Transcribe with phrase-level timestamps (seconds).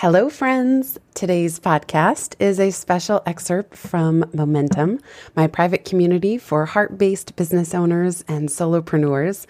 [0.00, 0.98] Hello, friends.
[1.14, 5.00] Today's podcast is a special excerpt from Momentum,
[5.34, 9.46] my private community for heart based business owners and solopreneurs.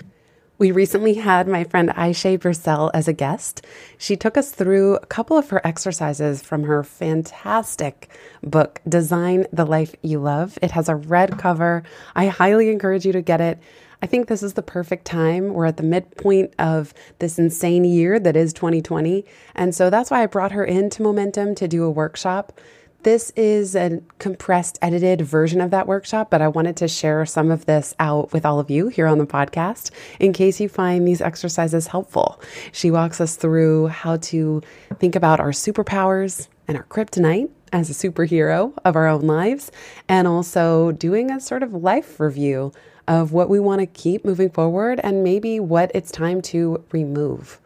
[0.59, 3.66] We recently had my friend Ayse Birsel as a guest.
[3.98, 8.08] She took us through a couple of her exercises from her fantastic
[8.44, 10.60] book, Design the Life You Love.
[10.62, 11.83] It has a red cover.
[12.14, 13.58] I highly encourage you to get it.
[14.02, 15.55] I think this is the perfect time.
[15.55, 19.24] We're at the midpoint of this insane year that is 2020.
[19.55, 22.59] And so that's why I brought her into Momentum to do a workshop.
[23.02, 27.52] This is a compressed, edited version of that workshop, but I wanted to share some
[27.52, 31.06] of this out with all of you here on the podcast in case you find
[31.06, 32.41] these exercises helpful.
[32.72, 34.61] She walks us through how to
[34.98, 39.70] think about our superpowers and our kryptonite as a superhero of our own lives,
[40.09, 42.73] and also doing a sort of life review
[43.08, 47.61] of what we want to keep moving forward and maybe what it's time to remove.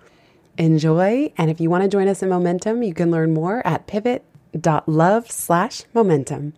[0.58, 1.32] Enjoy.
[1.38, 5.30] And if you want to join us in Momentum, you can learn more at pivot.love
[5.30, 6.52] slash momentum.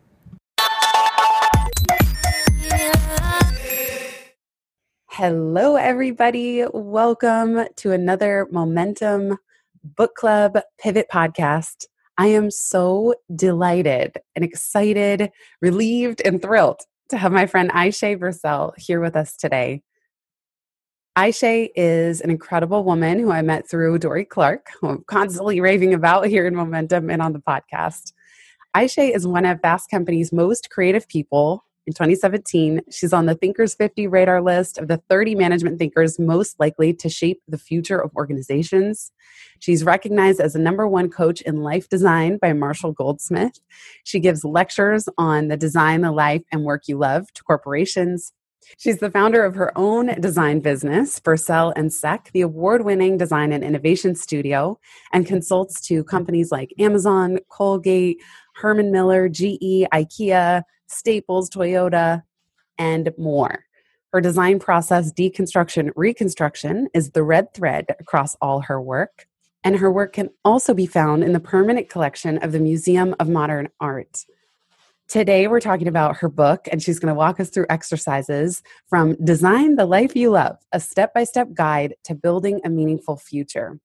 [5.10, 6.64] Hello, everybody.
[6.72, 9.38] Welcome to another Momentum
[9.84, 11.86] Book Club Pivot podcast.
[12.18, 18.72] I am so delighted and excited, relieved, and thrilled to have my friend Ayse Birsel
[18.76, 19.82] here with us today.
[21.16, 25.94] Ayse is an incredible woman who I met through Dorie Clark, who I'm constantly raving
[25.94, 28.12] about here in Momentum and on the podcast.
[28.74, 31.64] Ayse is one of Fast Company's most creative people.
[31.84, 36.60] In 2017, she's on the Thinkers 50 radar list of the 30 management thinkers most
[36.60, 39.10] likely to shape the future of organizations.
[39.58, 43.58] She's recognized as a number one coach in life design by Marshall Goldsmith.
[44.04, 48.32] She gives lectures on the design, the life, and work you love to corporations.
[48.78, 53.52] She's the founder of her own design business, Birsel and Seck, the award winning design
[53.52, 54.78] and innovation studio,
[55.12, 58.20] and consults to companies like Amazon, Colgate,
[58.54, 62.22] Herman Miller, GE, IKEA, Staples, Toyota,
[62.78, 63.64] and more.
[64.12, 69.26] Her design process, deconstruction, reconstruction, is the red thread across all her work.
[69.64, 73.28] And her work can also be found in the permanent collection of the Museum of
[73.28, 74.26] Modern Art.
[75.08, 79.14] Today, we're talking about her book, and she's going to walk us through exercises from
[79.22, 83.78] Design the Life You Love, a step by step guide to building a meaningful future.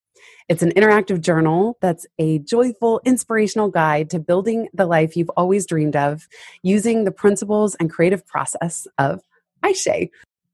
[0.49, 5.65] It's an interactive journal that's a joyful, inspirational guide to building the life you've always
[5.65, 6.27] dreamed of
[6.63, 9.21] using the principles and creative process of
[9.63, 10.09] Ayse.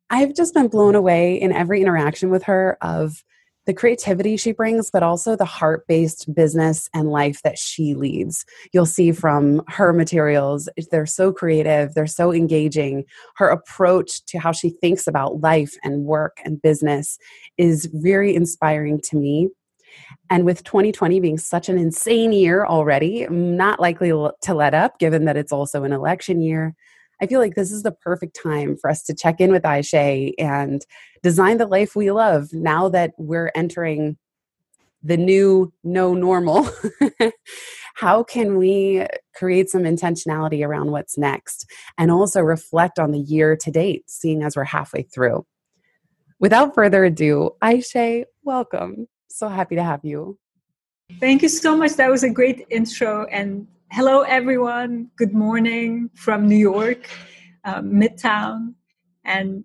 [0.10, 3.24] I've just been blown away in every interaction with her of
[3.66, 8.46] the creativity she brings, but also the heart based business and life that she leads.
[8.74, 13.06] You'll see from her materials, they're so creative, they're so engaging.
[13.36, 17.18] Her approach to how she thinks about life and work and business
[17.58, 19.50] is very inspiring to me.
[20.30, 25.26] And with 2020 being such an insane year already, not likely to let up given
[25.26, 26.74] that it's also an election year.
[27.24, 30.34] I feel like this is the perfect time for us to check in with Ayse
[30.38, 30.86] and
[31.22, 34.18] design the life we love now that we're entering
[35.02, 36.70] the new no normal.
[37.96, 41.66] How can we create some intentionality around what's next
[41.98, 45.46] and also reflect on the year to date, seeing as we're halfway through?
[46.40, 50.38] Without further ado, Ayse, welcome so happy to have you.
[51.20, 51.94] Thank you so much.
[51.94, 53.26] That was a great intro.
[53.26, 55.08] And hello, everyone.
[55.18, 57.08] Good morning from New York,
[57.64, 58.74] uh, Midtown.
[59.24, 59.64] And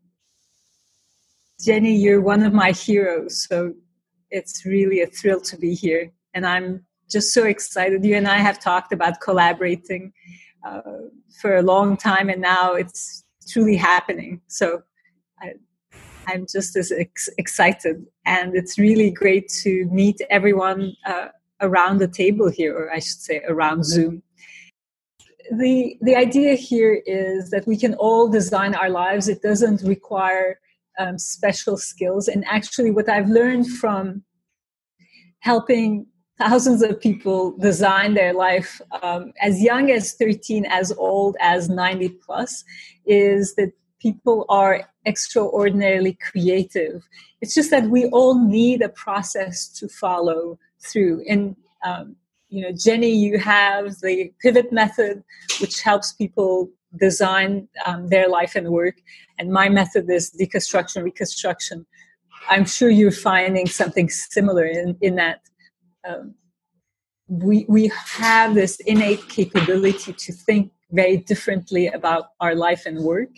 [1.58, 3.46] Jenny, you're one of my heroes.
[3.48, 3.72] So
[4.30, 6.12] it's really a thrill to be here.
[6.34, 8.04] And I'm just so excited.
[8.04, 10.12] You and I have talked about collaborating
[10.62, 10.82] uh,
[11.40, 14.42] for a long time, and now it's truly happening.
[14.48, 14.82] So
[15.40, 15.52] I,
[16.26, 21.28] I'm just as ex- excited, and it's really great to meet everyone uh,
[21.60, 24.22] around the table here, or I should say, around Zoom.
[25.52, 29.28] The the idea here is that we can all design our lives.
[29.28, 30.60] It doesn't require
[30.98, 34.22] um, special skills, and actually, what I've learned from
[35.40, 36.06] helping
[36.38, 42.10] thousands of people design their life um, as young as 13 as old as 90
[42.24, 42.64] plus
[43.06, 47.02] is that people are extraordinarily creative.
[47.40, 51.24] It's just that we all need a process to follow through.
[51.28, 52.16] And Um,
[52.48, 55.22] you know, Jenny, you have the pivot method,
[55.60, 58.96] which helps people design um, their life and work.
[59.38, 61.86] And my method is deconstruction, reconstruction.
[62.48, 65.40] I'm sure you're finding something similar in, in that.
[66.08, 66.34] Um,
[67.28, 73.30] we, we have this innate capability to think very differently about our life and work,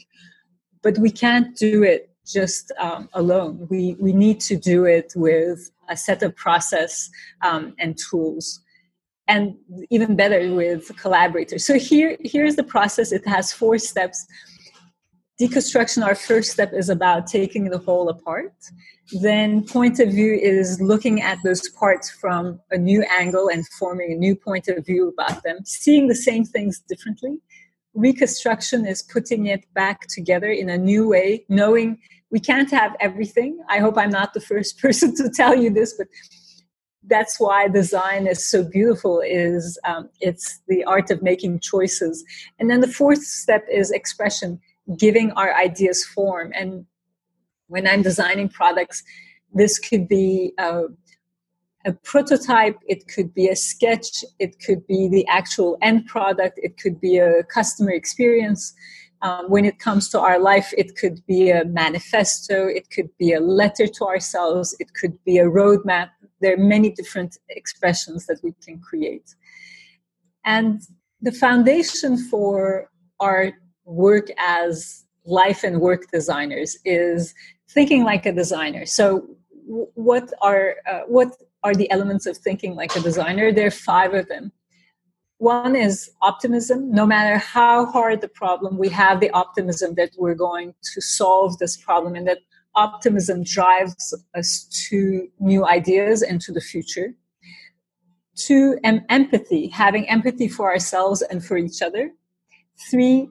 [0.83, 3.67] but we can't do it just um, alone.
[3.71, 7.11] We, we need to do it with a set of process
[7.43, 8.61] um, and tools
[9.31, 9.55] and
[9.91, 11.65] even better with collaborators.
[11.65, 13.13] So here, here's the process.
[13.13, 14.27] It has four steps.
[15.41, 18.53] Deconstruction, our first step is about taking the whole apart.
[19.23, 24.13] Then point of view is looking at those parts from a new angle and forming
[24.13, 27.39] a new point of view about them, seeing the same things differently.
[27.95, 31.99] Reconstruction is putting it back together in a new way, knowing
[32.31, 33.59] we can't have everything.
[33.69, 36.09] I hope I'm not the first person to tell you this, but
[37.05, 42.25] that's why design is so beautiful is um, it's the art of making choices
[42.59, 44.61] and then the fourth step is expression
[44.99, 46.85] giving our ideas form and
[47.69, 49.03] when i'm designing products
[49.53, 50.85] this could be a,
[51.87, 56.77] a prototype it could be a sketch it could be the actual end product it
[56.79, 58.75] could be a customer experience
[59.23, 63.35] um, when it comes to our life, it could be a manifesto, it could be
[63.35, 66.09] a letter to ourselves, it could be a roadmap,
[66.41, 69.35] there are many different expressions that we can create.
[70.45, 70.81] And
[71.21, 72.91] the foundation for
[73.21, 73.53] our
[73.85, 77.35] work as life and work designers is
[77.69, 78.87] thinking like a designer.
[78.87, 79.29] So,
[79.95, 83.53] what are uh, what are the elements of thinking like a designer?
[83.53, 84.53] There are five of them.
[85.39, 86.93] One is optimism.
[86.93, 91.59] No matter how hard the problem, we have the optimism that we're going to solve
[91.59, 92.39] this problem and that
[92.75, 97.15] optimism drives us to new ideas and to the future.
[98.37, 102.11] Two, em- empathy, having empathy for ourselves and for each other.
[102.91, 103.29] Three,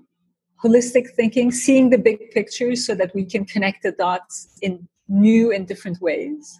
[0.63, 5.51] holistic thinking, seeing the big picture so that we can connect the dots in new
[5.51, 6.59] and different ways.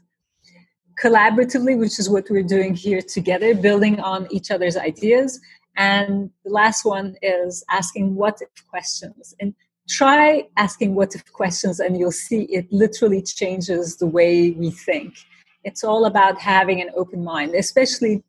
[1.02, 5.40] Collaboratively, which is what we're doing here together, building on each other's ideas.
[5.78, 9.34] And the last one is asking what if questions.
[9.40, 9.54] And
[9.90, 15.16] try asking what if questions and you'll see it literally changes the way we think
[15.64, 18.24] it's all about having an open mind especially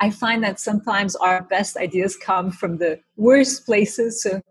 [0.00, 4.42] i find that sometimes our best ideas come from the worst places so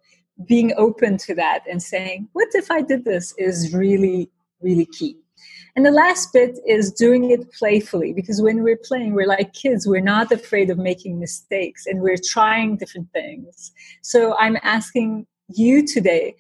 [0.48, 4.28] being open to that and saying what if i did this is really
[4.60, 5.21] really key
[5.76, 9.88] and the last bit is doing it playfully because when we're playing, we're like kids.
[9.88, 13.72] We're not afraid of making mistakes and we're trying different things.
[14.02, 16.36] So I'm asking you today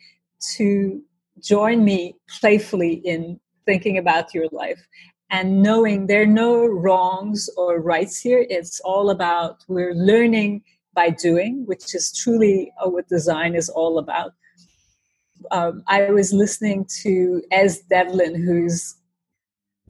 [0.55, 1.01] to
[1.39, 4.85] join me playfully in thinking about your life
[5.29, 8.45] and knowing there are no wrongs or rights here.
[8.49, 10.63] It's all about we're learning
[10.93, 14.33] by doing, which is truly what design is all about.
[15.51, 18.95] Um, I was listening to Es Devlin, who's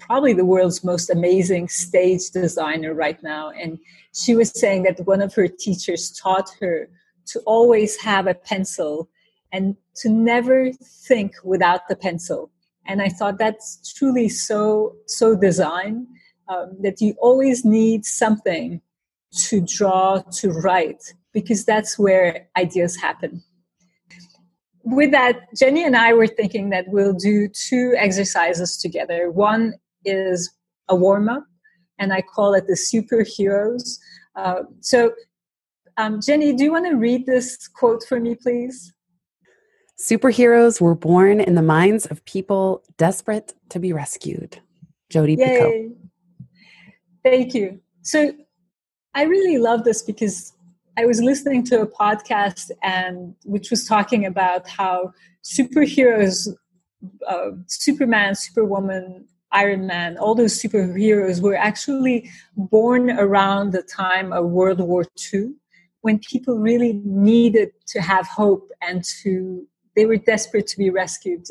[0.02, 3.52] probably the world's most amazing stage designer right now.
[3.52, 3.80] And
[4.14, 6.90] she was saying that one of her teachers taught her
[7.28, 9.10] to always have a pencil
[9.54, 12.52] and to never think without the pencil.
[12.88, 16.08] And I thought that's truly so so design
[16.48, 18.82] um, that you always need something
[19.48, 23.44] to draw to write because that's where ideas happen.
[24.84, 29.30] With that, Jenny and I were thinking that we'll do two exercises together.
[29.30, 30.52] One is
[30.90, 31.46] a warm up,
[32.00, 33.98] and I call it the superheroes.
[34.36, 35.12] Uh, so
[35.98, 38.94] um, Jenny, do you want to read this quote for me, please?
[40.00, 44.60] Superheroes were born in the minds of people desperate to be rescued.
[45.10, 45.96] Jodi Picoult.
[47.24, 47.80] Thank you.
[48.02, 48.32] So
[49.14, 50.54] I really love this because
[50.98, 55.12] I was listening to a podcast and which was talking about how
[55.44, 56.48] superheroes,
[57.28, 64.46] uh, Superman, Superwoman, Iron Man, all those superheroes were actually born around the time of
[64.46, 65.54] World War II
[66.02, 69.66] when people really needed to have hope and to
[69.96, 71.46] they were desperate to be rescued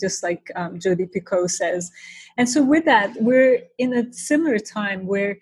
[0.00, 1.90] just like um, Jodi Picoult says.
[2.36, 5.38] And so with that we're in a similar time where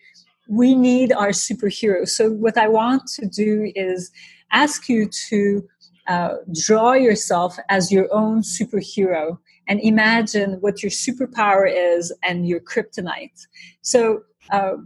[0.49, 2.09] we need our superheroes.
[2.11, 4.11] So what i want to do is
[4.53, 5.69] ask you to
[6.07, 6.35] uh,
[6.67, 13.47] draw yourself as your own superhero and imagine what your superpower is and your kryptonite
[13.83, 14.77] so uh,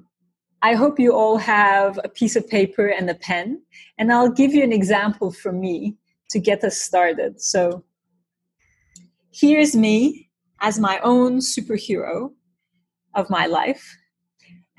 [0.63, 3.63] I hope you all have a piece of paper and a pen,
[3.97, 5.97] and I'll give you an example from me
[6.31, 7.41] to get us started.
[7.41, 7.85] So,
[9.31, 10.29] here's me
[10.61, 12.33] as my own superhero
[13.15, 13.97] of my life.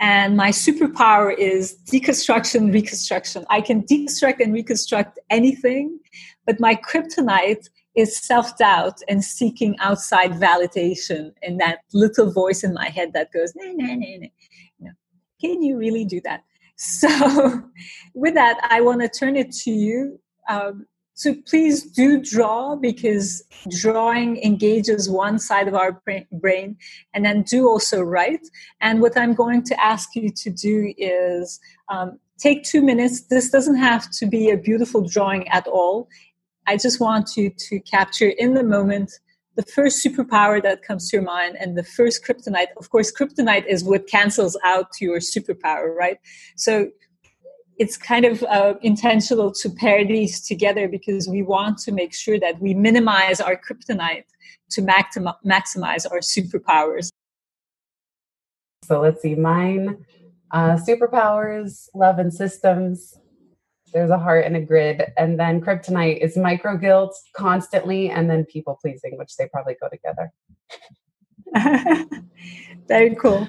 [0.01, 3.45] and my superpower is deconstruction, reconstruction.
[3.49, 5.99] I can deconstruct and reconstruct anything,
[6.45, 7.67] but my kryptonite
[7.99, 13.31] is self doubt and seeking outside validation and that little voice in my head that
[13.31, 14.27] goes, nah, nah, nah,
[14.79, 14.91] nah.
[15.41, 16.43] Can you really do that?
[16.81, 17.61] So,
[18.13, 20.17] with that, I want to turn it to you.
[20.47, 20.85] Um,
[21.19, 23.43] so please do draw because
[23.81, 26.01] drawing engages one side of our
[26.31, 26.77] brain
[27.13, 28.47] and then do also write.
[28.79, 33.23] And what I'm going to ask you to do is um, take two minutes.
[33.27, 36.07] This doesn't have to be a beautiful drawing at all.
[36.69, 39.11] I just want you to capture in the moment
[39.55, 42.67] the first superpower that comes to your mind and the first kryptonite.
[42.77, 46.19] Of course, kryptonite is what cancels out your superpower, right?
[46.57, 46.91] So
[47.79, 52.39] it's kind of uh, intentional to pair these together because we want to make sure
[52.39, 54.25] that we minimize our kryptonite
[54.69, 57.09] to maxim- maximize our superpowers.
[58.83, 60.05] So let's see, mine
[60.51, 63.17] uh, superpowers, love and systems.
[63.93, 65.03] There's a heart and a grid.
[65.17, 69.89] And then kryptonite is micro guilt constantly, and then people pleasing, which they probably go
[69.89, 70.31] together.
[72.87, 73.47] Very cool.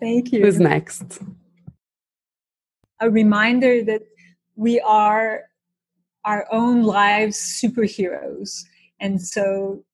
[0.00, 0.42] Thank you.
[0.42, 1.20] Who's next?
[3.00, 4.02] a reminder that
[4.54, 5.42] we are
[6.24, 8.62] our own lives superheroes.
[9.00, 9.84] And so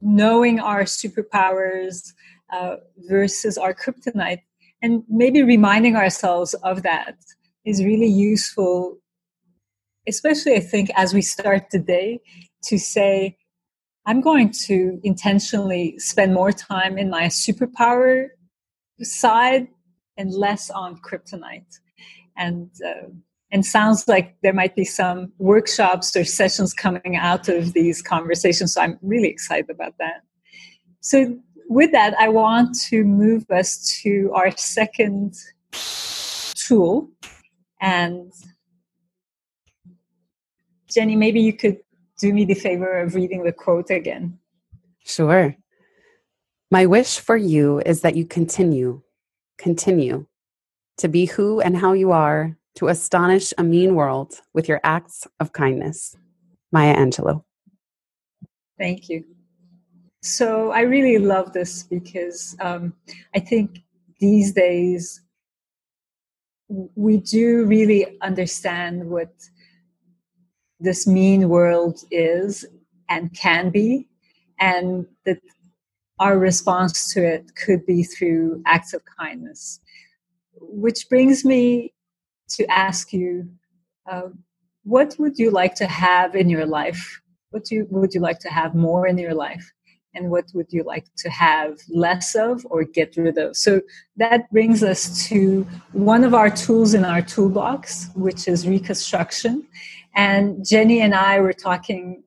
[0.00, 2.12] knowing our superpowers
[2.52, 2.76] uh,
[3.08, 4.42] versus our kryptonite
[4.82, 7.16] and maybe reminding ourselves of that
[7.64, 8.98] is really useful
[10.08, 12.20] especially i think as we start the day
[12.62, 13.36] to say
[14.06, 18.28] i'm going to intentionally spend more time in my superpower
[19.02, 19.68] side
[20.16, 21.78] and less on kryptonite
[22.36, 23.08] and uh,
[23.52, 28.74] and sounds like there might be some workshops or sessions coming out of these conversations.
[28.74, 30.22] So I'm really excited about that.
[31.00, 31.36] So
[31.68, 35.34] with that, I want to move us to our second
[36.54, 37.10] tool.
[37.80, 38.32] And
[40.90, 41.78] Jenny, maybe you could
[42.18, 44.38] do me the favor of reading the quote again.
[45.04, 45.56] Sure.
[46.70, 49.02] My wish for you is that you continue,
[49.58, 50.26] continue
[50.98, 55.26] to be who and how you are, to astonish a mean world with your acts
[55.40, 56.16] of kindness.
[56.70, 57.42] Maya Angelou.
[58.78, 59.24] Thank you.
[60.22, 62.94] So I really love this because um,
[63.34, 63.80] I think
[64.20, 65.22] these days
[66.68, 69.32] we do really understand what
[70.80, 72.64] this mean world is
[73.08, 74.08] and can be,
[74.58, 75.40] and that
[76.18, 79.80] our response to it could be through acts of kindness.
[80.54, 81.92] Which brings me
[82.50, 83.48] to ask you
[84.10, 84.28] uh,
[84.84, 87.20] what would you like to have in your life?
[87.50, 89.70] What do you, would you like to have more in your life?
[90.14, 93.56] And what would you like to have less of or get rid of?
[93.56, 93.80] So
[94.16, 99.66] that brings us to one of our tools in our toolbox which is reconstruction
[100.14, 102.22] and jenny and i were talking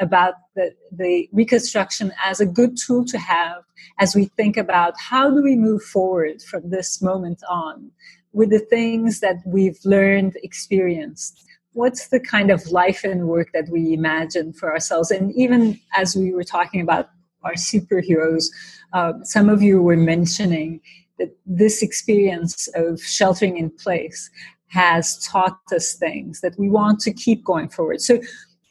[0.00, 3.62] about the, the reconstruction as a good tool to have
[3.98, 7.90] as we think about how do we move forward from this moment on
[8.32, 11.44] with the things that we've learned, experienced.
[11.72, 15.10] What's the kind of life and work that we imagine for ourselves?
[15.10, 17.10] And even as we were talking about
[17.44, 18.46] our superheroes,
[18.92, 20.80] uh, some of you were mentioning
[21.18, 24.30] that this experience of sheltering in place
[24.68, 28.00] has taught us things that we want to keep going forward.
[28.00, 28.20] So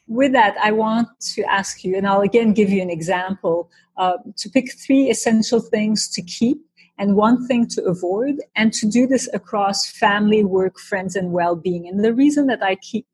[0.07, 4.17] with that, I want to ask you, and I'll again give you an example, uh,
[4.37, 6.57] to pick three essential things to keep
[6.97, 11.55] and one thing to avoid, and to do this across family, work, friends, and well
[11.55, 11.87] being.
[11.87, 13.07] And the reason that I keep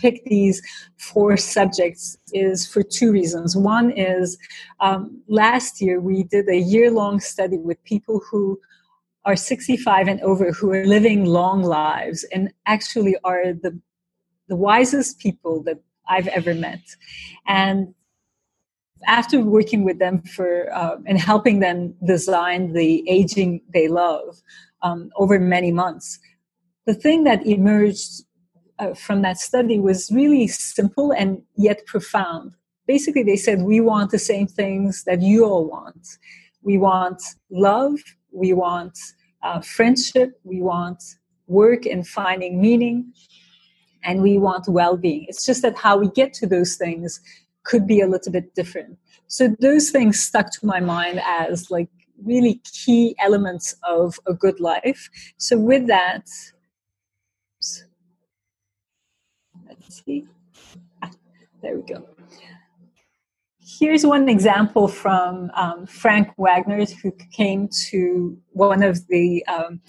[0.00, 0.62] pick these
[0.96, 3.56] four subjects is for two reasons.
[3.56, 4.38] One is
[4.80, 8.58] um, last year we did a year long study with people who
[9.30, 13.80] are 65 and over who are living long lives and actually are the
[14.50, 16.82] the wisest people, that I've ever met.
[17.46, 17.94] And
[19.06, 24.42] after working with them for uh, and helping them design the aging they love
[24.82, 26.18] um, over many months,
[26.84, 28.24] the thing that emerged
[28.78, 32.52] uh, from that study was really simple and yet profound.
[32.86, 36.18] Basically, they said, We want the same things that you all want.
[36.62, 37.98] We want love,
[38.32, 38.98] we want
[39.42, 41.02] uh, friendship, we want
[41.46, 43.12] work and finding meaning,
[44.04, 45.26] and we want well-being.
[45.28, 47.20] It's just that how we get to those things
[47.64, 48.98] could be a little bit different.
[49.26, 51.88] So those things stuck to my mind as like
[52.24, 55.08] really key elements of a good life.
[55.36, 56.28] So with that
[59.66, 60.26] let's see.
[61.02, 61.10] Ah,
[61.62, 62.06] there we go
[63.80, 69.80] here's one example from um, Frank Wagner, who came to one of the um,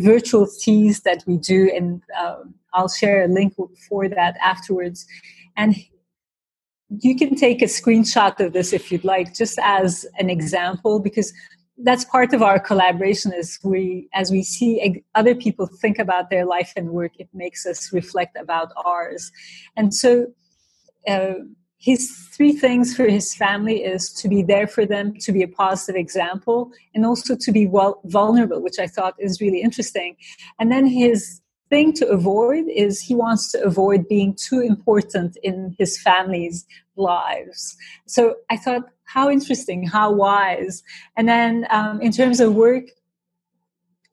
[0.00, 3.54] virtual teas that we do, and um, I'll share a link
[3.88, 5.06] for that afterwards.
[5.56, 5.76] And
[6.88, 11.32] you can take a screenshot of this if you'd like, just as an example, because
[11.78, 13.32] that's part of our collaboration.
[13.32, 17.66] Is we, as we see other people think about their life and work, it makes
[17.66, 19.30] us reflect about ours.
[19.76, 20.26] And so,
[21.08, 21.34] uh,
[21.82, 25.48] his three things for his family is to be there for them, to be a
[25.48, 30.16] positive example, and also to be well, vulnerable, which I thought is really interesting.
[30.60, 35.74] And then his thing to avoid is he wants to avoid being too important in
[35.76, 37.76] his family's lives.
[38.06, 40.84] So I thought, how interesting, how wise.
[41.16, 42.84] And then um, in terms of work,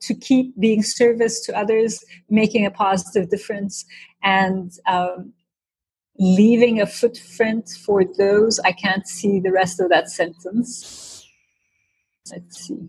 [0.00, 3.84] to keep being service to others, making a positive difference,
[4.22, 5.34] and um,
[6.20, 8.60] leaving a footprint for those.
[8.60, 11.26] I can't see the rest of that sentence.
[12.30, 12.88] Let's see.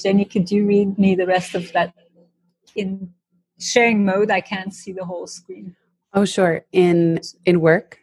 [0.00, 1.94] Jenny, could you read me the rest of that?
[2.76, 3.12] In
[3.58, 5.76] sharing mode, I can't see the whole screen.
[6.14, 6.64] Oh, sure.
[6.72, 7.98] In in work,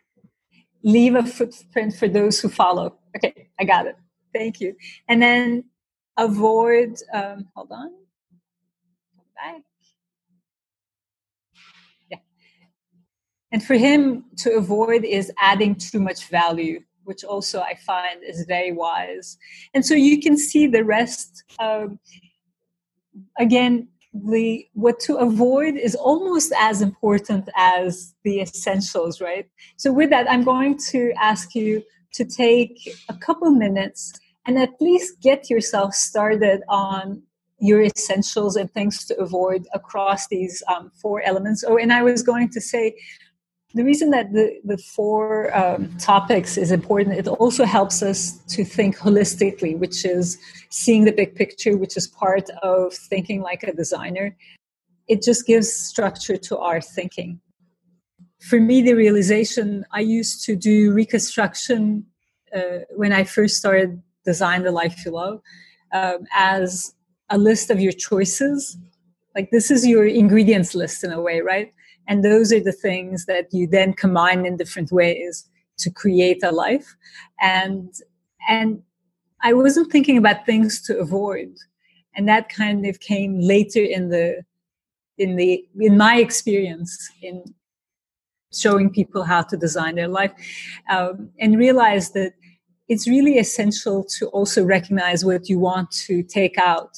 [0.84, 2.98] leave a footprint for those who follow.
[3.16, 3.98] Okay, I got it.
[4.34, 4.76] Thank you.
[5.08, 5.66] And then
[6.18, 6.98] avoid.
[7.14, 7.92] Um, hold on.
[9.36, 9.62] Back.
[13.52, 18.46] And for him to avoid is adding too much value, which also I find is
[18.48, 19.38] very wise.
[19.74, 21.44] And so you can see the rest.
[21.60, 22.00] Um,
[23.40, 29.48] again, the what to avoid is almost as important as the essentials, right?
[29.78, 34.14] So with that, I'm going to ask you to take a couple minutes
[34.46, 37.22] and at least get yourself started on
[37.60, 41.64] your essentials and things to avoid across these um, four elements.
[41.68, 42.96] Oh, and I was going to say
[43.76, 48.66] the reason that the, the four um, topics is important, it also helps us to
[48.66, 53.74] think holistically, which is seeing the big picture, which is part of thinking like a
[53.74, 54.36] designer.
[55.08, 57.40] It just gives structure to our thinking.
[58.40, 62.06] For me, the realization I used to do reconstruction
[62.56, 65.42] uh, when I first started Design the Life You Love
[65.92, 66.96] um, as
[67.30, 68.78] a list of your choices.
[69.36, 71.72] Like, this is your ingredients list in a way, right?
[72.10, 76.52] And those are the things that you then combine in different ways to create a
[76.52, 76.96] life.
[77.40, 77.94] And
[78.50, 78.82] and
[79.42, 81.56] i wasn't thinking about things to avoid.
[82.16, 84.44] And that kind of came later in the
[85.18, 87.44] in the in my experience in
[88.52, 90.34] showing people how to design their life
[90.90, 92.34] um, and realize that
[92.88, 96.98] it's really essential to also recognize what you want to take out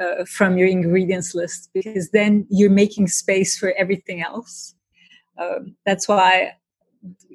[0.00, 4.74] uh, from your ingredients list because then you're making space for everything else.
[5.38, 6.52] Um, that's why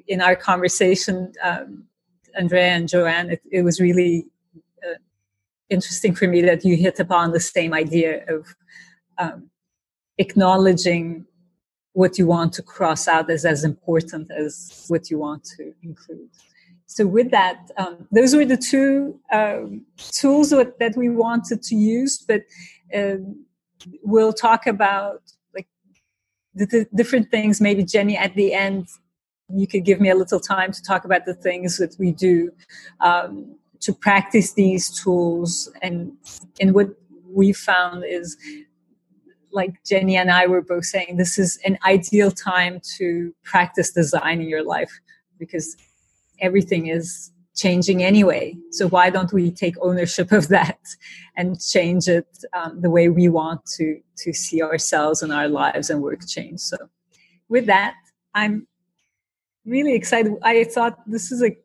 [0.08, 1.84] in our conversation, um,
[2.36, 4.26] Andrea and Joanne, it, it was really
[4.82, 4.98] uh,
[5.70, 8.54] interesting for me that you hit upon the same idea of
[9.18, 9.50] um,
[10.18, 11.26] acknowledging
[11.92, 16.28] what you want to cross out as as important as what you want to include
[16.86, 22.18] so with that um, those were the two um, tools that we wanted to use
[22.18, 22.42] but
[22.94, 23.44] um,
[24.02, 25.22] we'll talk about
[25.54, 25.66] like
[26.54, 27.60] the, the, different things.
[27.60, 28.88] Maybe jenny at the end
[29.52, 32.50] you could give me a little time to talk about the things that we do
[33.00, 35.70] um, to practice these tools.
[35.82, 36.12] And
[36.60, 36.90] and what
[37.30, 38.36] we found is
[39.52, 44.40] like Jenny and I were both saying, this is an ideal time to practice design
[44.40, 45.00] in your life
[45.38, 45.76] because
[46.40, 48.56] everything is changing anyway.
[48.70, 50.78] So why don't we take ownership of that
[51.36, 55.90] and change it um, the way we want to to see ourselves and our lives
[55.90, 56.60] and work change?
[56.60, 56.76] So
[57.48, 57.94] with that,
[58.34, 58.66] I'm
[59.64, 60.34] really excited.
[60.42, 61.56] I thought this is a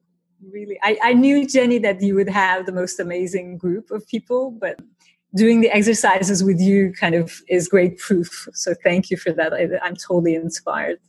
[0.51, 4.51] really I, I knew Jenny that you would have the most amazing group of people,
[4.51, 4.79] but
[5.36, 8.47] doing the exercises with you kind of is great proof.
[8.53, 9.53] So thank you for that.
[9.53, 10.99] I, I'm totally inspired.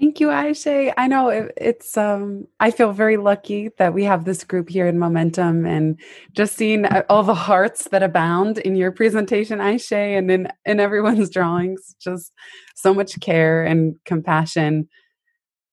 [0.00, 0.92] Thank you, Ayse.
[0.96, 4.86] I know it, it's, um, I feel very lucky that we have this group here
[4.86, 5.98] in Momentum and
[6.32, 10.78] just seeing uh, all the hearts that abound in your presentation, Ayse, and in, in
[10.78, 11.96] everyone's drawings.
[12.00, 12.32] Just
[12.76, 14.88] so much care and compassion.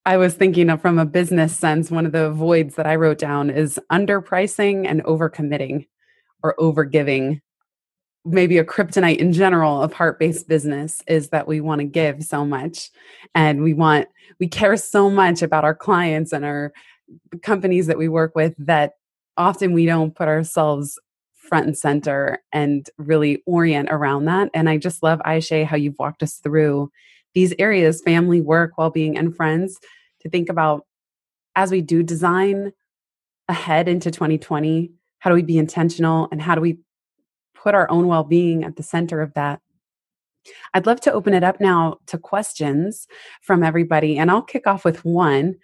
[0.08, 3.20] I was thinking of from a business sense, one of the voids that I wrote
[3.20, 5.88] down is underpricing and overcommitting
[6.42, 7.42] or overgiving
[8.26, 12.46] maybe a kryptonite in general of heart-based business is that we want to give so
[12.46, 12.90] much
[13.34, 14.08] and we want
[14.40, 16.74] we care so much about our clients and our
[17.44, 18.94] companies that we work with that
[19.38, 21.00] often we don't put ourselves
[21.36, 26.00] front and center and really orient around that and i just love ayse how you've
[26.00, 26.90] walked us through
[27.36, 29.78] these areas family work well-being and friends
[30.22, 30.86] to think about
[31.56, 32.74] as we do design
[33.48, 34.92] ahead into 2020?
[35.20, 36.80] How do we be intentional and how do we
[37.66, 39.60] put our own well being at the center of that?
[40.76, 43.08] I'd love to open it up now to questions
[43.42, 45.56] from everybody, and I'll kick off with one.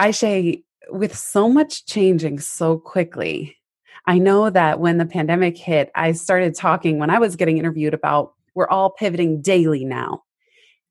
[0.00, 3.58] Ayse, with so much changing so quickly,
[4.06, 7.92] I know that when the pandemic hit, I started talking when I was getting interviewed
[7.92, 10.22] about we're all pivoting daily now.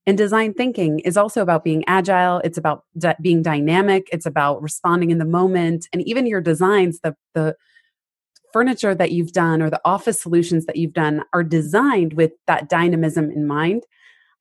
[0.05, 2.39] And design thinking is also about being agile.
[2.43, 4.09] It's about d- being dynamic.
[4.11, 5.87] It's about responding in the moment.
[5.93, 7.55] And even your designs, the, the
[8.53, 12.69] furniture that you've done or the office solutions that you've done are designed with that
[12.69, 13.83] dynamism in mind.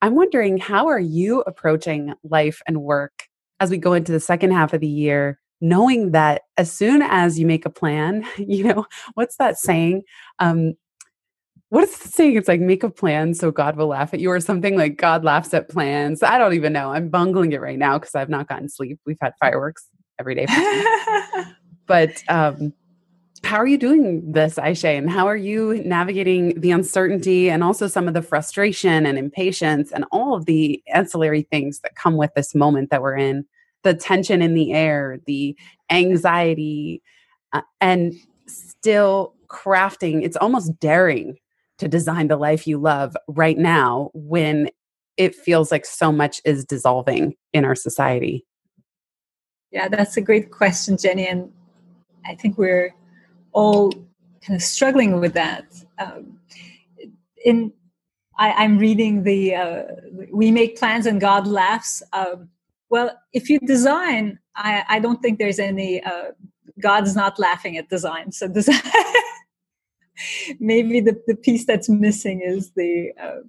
[0.02, 4.52] I'm wondering how are you approaching life and work as we go into the second
[4.52, 8.86] half of the year, knowing that as soon as you make a plan, you know,
[9.14, 10.02] what's that saying?
[10.38, 10.74] Um,
[11.70, 12.36] what is the saying?
[12.36, 15.24] It's like make a plan so God will laugh at you, or something like God
[15.24, 16.22] laughs at plans.
[16.22, 16.92] I don't even know.
[16.92, 19.00] I'm bungling it right now because I've not gotten sleep.
[19.06, 20.46] We've had fireworks every day.
[21.86, 22.74] but um,
[23.44, 24.96] how are you doing this, Ayse?
[24.96, 29.92] And how are you navigating the uncertainty and also some of the frustration and impatience
[29.92, 33.44] and all of the ancillary things that come with this moment that we're in?
[33.82, 35.56] The tension in the air, the
[35.90, 37.02] anxiety,
[37.52, 38.14] uh, and
[38.46, 40.22] still crafting.
[40.22, 41.36] It's almost daring
[41.78, 44.70] to design the life you love right now when
[45.16, 48.46] it feels like so much is dissolving in our society?
[49.70, 51.26] Yeah, that's a great question, Jenny.
[51.26, 51.50] And
[52.26, 52.94] I think we're
[53.52, 53.92] all
[54.44, 55.66] kind of struggling with that.
[55.98, 56.38] Um,
[57.44, 57.72] in
[58.38, 59.82] I, am reading the uh,
[60.30, 62.48] "We Make Plans and God Laughs." Um,
[62.88, 66.02] well, if you design, I, I don't think there's any.
[66.02, 66.32] Uh,
[66.80, 68.80] God's not laughing at design, so design.
[70.58, 73.40] maybe the, the piece that's missing is the uh,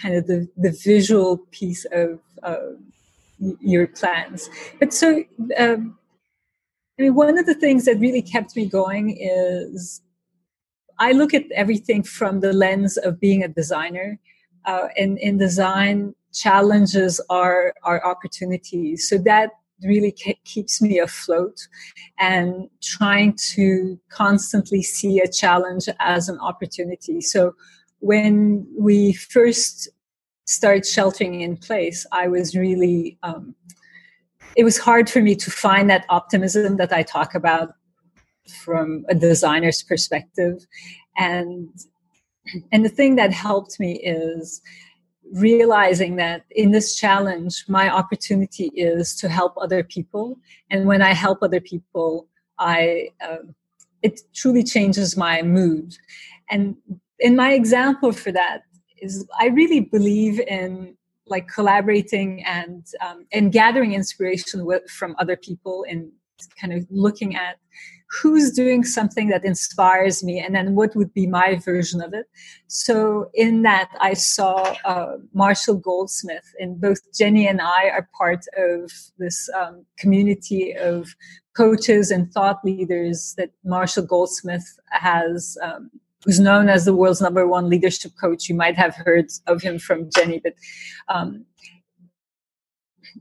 [0.00, 2.72] kind of the, the visual piece of uh,
[3.38, 4.48] your plans.
[4.78, 5.24] But so
[5.58, 5.98] um,
[6.98, 10.02] I mean, one of the things that really kept me going is
[10.98, 14.18] I look at everything from the lens of being a designer.
[14.64, 19.08] Uh, and in design, challenges are are opportunities.
[19.08, 19.50] So that
[19.82, 21.68] really ke- keeps me afloat
[22.18, 27.20] and trying to constantly see a challenge as an opportunity.
[27.20, 27.54] So
[28.00, 29.88] when we first
[30.46, 33.54] started sheltering in place, I was really um,
[34.56, 37.74] it was hard for me to find that optimism that I talk about
[38.64, 40.66] from a designer's perspective.
[41.16, 41.68] And
[42.72, 44.62] and the thing that helped me is
[45.32, 50.38] realizing that in this challenge, my opportunity is to help other people.
[50.70, 53.44] And when I help other people, I uh,
[54.02, 55.96] it truly changes my mood.
[56.50, 56.76] And
[57.18, 58.62] in my example for that
[58.98, 65.36] is I really believe in like collaborating and um, and gathering inspiration with, from other
[65.36, 66.10] people and
[66.60, 67.56] kind of looking at
[68.08, 72.26] who's doing something that inspires me and then what would be my version of it.
[72.68, 78.44] So in that i saw uh, marshall goldsmith and both jenny and i are part
[78.56, 81.14] of this um, community of
[81.56, 85.90] coaches and thought leaders that marshall goldsmith has um,
[86.26, 88.48] who's known as the world's number one leadership coach.
[88.48, 90.54] You might have heard of him from Jenny, but
[91.08, 91.46] um,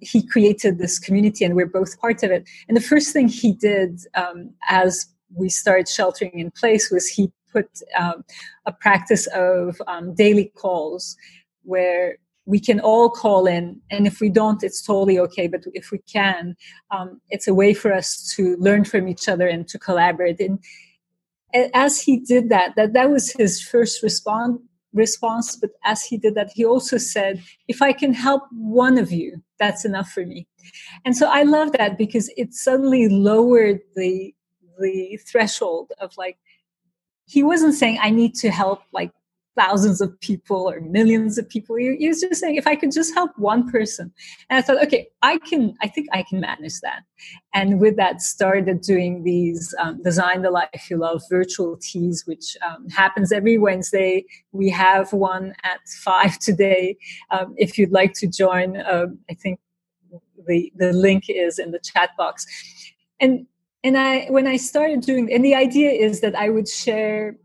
[0.01, 2.49] he created this community and we're both part of it.
[2.67, 7.31] And the first thing he did um, as we started sheltering in place was he
[7.53, 8.25] put um,
[8.65, 11.15] a practice of um, daily calls
[11.61, 15.89] where we can all call in and if we don't it's totally okay but if
[15.89, 16.55] we can
[16.91, 20.59] um, it's a way for us to learn from each other and to collaborate and
[21.73, 24.59] as he did that, that that was his first response
[24.93, 29.11] response but as he did that he also said if i can help one of
[29.11, 30.47] you that's enough for me.
[31.05, 34.33] And so i love that because it suddenly lowered the
[34.79, 36.37] the threshold of like
[37.25, 39.11] he wasn't saying i need to help like
[39.55, 41.75] thousands of people or millions of people.
[41.75, 44.11] He, was just saying, if I could just help one person.
[44.49, 47.03] And I thought, okay, I can, I think I can manage that.
[47.53, 52.57] And with that, started doing these um, Design the Life You Love virtual teas, which
[52.67, 54.25] um, happens every Wednesday.
[54.51, 56.97] We have one at five today.
[57.31, 59.59] Um, if you'd like to join, um, I think
[60.47, 62.45] the, the link is in the chat box.
[63.19, 63.47] And
[63.83, 67.37] and I when I started doing and the idea is that I would share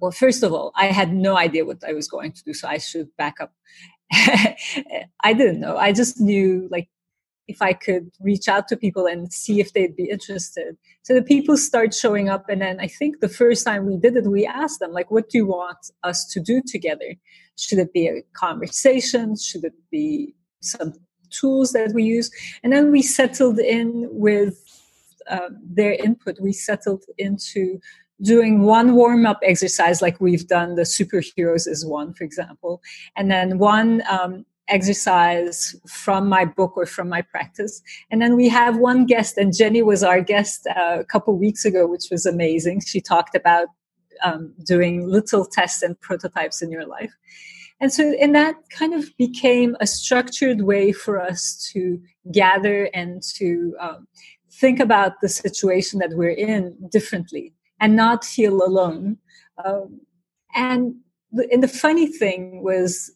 [0.00, 2.68] well, first of all, I had no idea what I was going to do, so
[2.68, 3.52] I should back up.
[4.12, 5.76] I didn't know.
[5.76, 6.88] I just knew like
[7.46, 10.76] if I could reach out to people and see if they'd be interested.
[11.02, 14.16] So the people start showing up, and then I think the first time we did
[14.16, 17.14] it, we asked them like, "What do you want us to do together?
[17.56, 19.36] Should it be a conversation?
[19.36, 20.92] Should it be some
[21.30, 22.30] tools that we use?"
[22.62, 24.62] And then we settled in with
[25.28, 27.80] uh, their input, we settled into
[28.22, 32.82] doing one warm up exercise, like we've done the superheroes is one, for example,
[33.16, 37.80] and then one um, exercise from my book or from my practice.
[38.10, 41.64] And then we have one guest, and Jenny was our guest uh, a couple weeks
[41.64, 42.80] ago, which was amazing.
[42.80, 43.68] She talked about
[44.22, 47.12] um, doing little tests and prototypes in your life.
[47.80, 52.00] And so, and that kind of became a structured way for us to
[52.32, 54.08] gather and to um,
[54.50, 59.18] think about the situation that we're in differently and not feel alone.
[59.64, 60.00] Um,
[60.54, 60.96] and
[61.32, 63.10] the, and the funny thing was,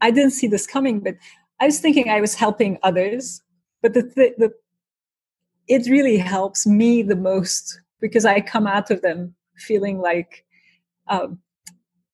[0.00, 1.16] I didn't see this coming, but
[1.60, 3.42] I was thinking I was helping others,
[3.82, 4.52] but the, the, the
[5.68, 10.44] it really helps me the most because I come out of them feeling like
[11.08, 11.38] um,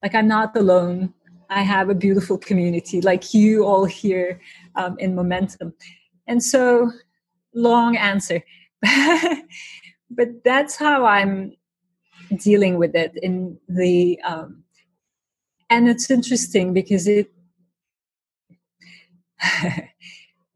[0.02, 1.14] like I'm not alone.
[1.50, 4.40] I have a beautiful community like you all here
[4.76, 5.72] um, in Momentum.
[6.26, 6.92] And so,
[7.54, 8.44] long answer,
[10.10, 11.54] but that's how I'm
[12.36, 14.20] dealing with it in the.
[14.22, 14.64] Um,
[15.70, 17.30] and it's interesting because it,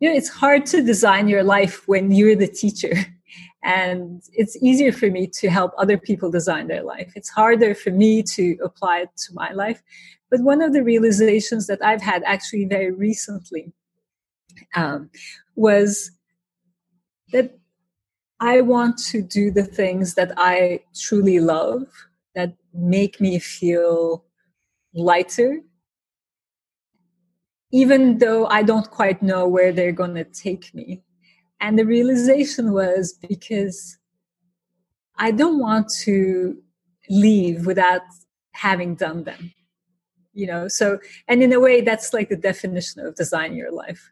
[0.01, 2.95] you know, it's hard to design your life when you're the teacher
[3.63, 7.91] and it's easier for me to help other people design their life it's harder for
[7.91, 9.83] me to apply it to my life
[10.31, 13.73] but one of the realizations that i've had actually very recently
[14.75, 15.11] um,
[15.55, 16.11] was
[17.33, 17.59] that
[18.43, 21.87] i want to do the things that i truly love
[22.35, 24.25] that make me feel
[24.95, 25.51] lighter
[27.71, 31.03] even though i don't quite know where they're going to take me
[31.63, 33.99] and the realization was because
[35.17, 36.61] I don't want to
[37.09, 38.03] leave without
[38.53, 39.55] having done them.
[40.35, 44.11] You know, so, and in a way, that's like the definition of design your life.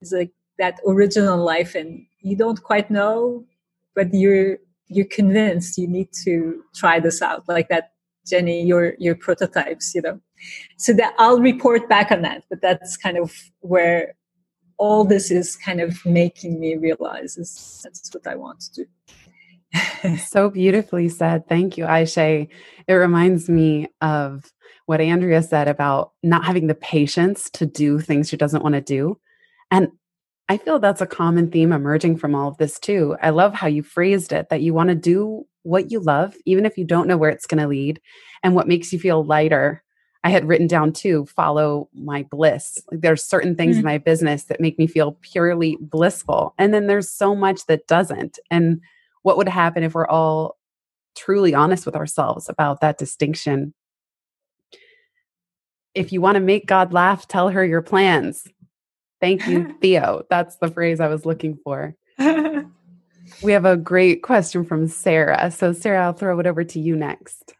[0.00, 3.44] It's like that original life, and you don't quite know,
[3.94, 7.92] but you're you're convinced you need to try this out, like that
[8.26, 10.20] Jenny, your your prototypes, you know.
[10.76, 14.14] So that I'll report back on that, but that's kind of where
[14.78, 20.16] all this is kind of making me realize is that's what I want to do.
[20.18, 21.48] so beautifully said.
[21.48, 22.48] Thank you, Ayse.
[22.88, 24.52] It reminds me of
[24.86, 28.80] what Andrea said about not having the patience to do things she doesn't want to
[28.80, 29.18] do.
[29.70, 29.88] And
[30.52, 33.16] I feel that's a common theme emerging from all of this too.
[33.22, 36.66] I love how you phrased it that you want to do what you love, even
[36.66, 38.02] if you don't know where it's going to lead,
[38.42, 39.82] and what makes you feel lighter
[40.24, 42.78] I had written down too, follow my bliss.
[42.90, 43.86] Like there's certain things mm-hmm.
[43.86, 46.54] in my business that make me feel purely blissful.
[46.58, 48.38] And then there's so much that doesn't.
[48.50, 48.82] And
[49.22, 50.58] what would happen if we're all
[51.16, 53.72] truly honest with ourselves about that distinction?
[55.94, 58.46] If you want to make God laugh, tell her your plans.
[59.22, 60.26] Thank you, Theo.
[60.28, 61.94] That's the phrase I was looking for.
[62.18, 65.50] we have a great question from Sarah.
[65.52, 67.54] So, Sarah, I'll throw it over to you next.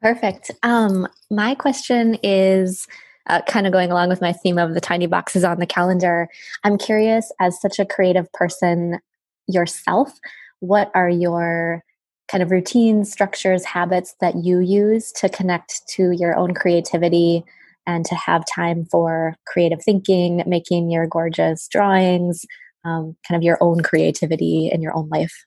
[0.00, 0.50] Perfect.
[0.62, 2.88] Um, my question is
[3.26, 6.26] uh, kind of going along with my theme of the tiny boxes on the calendar.
[6.64, 8.98] I'm curious, as such a creative person
[9.46, 10.18] yourself,
[10.60, 11.84] what are your
[12.28, 17.44] kind of routines, structures, habits that you use to connect to your own creativity
[17.86, 22.44] and to have time for creative thinking, making your gorgeous drawings,
[22.84, 25.44] um, kind of your own creativity in your own life?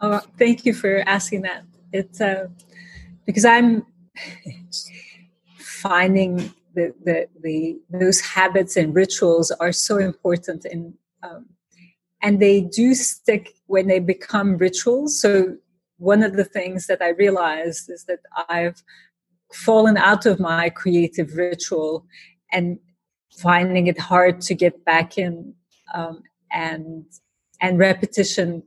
[0.00, 1.64] Oh, thank you for asking that.
[1.92, 2.48] It's uh,
[3.26, 3.86] because I'm
[5.58, 11.46] finding that the, the those habits and rituals are so important and um,
[12.22, 15.20] and they do stick when they become rituals.
[15.20, 15.56] So
[15.98, 18.82] one of the things that I realized is that I've
[19.54, 22.06] fallen out of my creative ritual
[22.52, 22.78] and
[23.38, 25.54] finding it hard to get back in
[25.94, 27.04] um, and
[27.60, 28.62] and repetition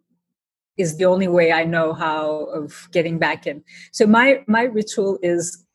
[0.77, 3.63] is the only way I know how of getting back in.
[3.91, 5.65] So my my ritual is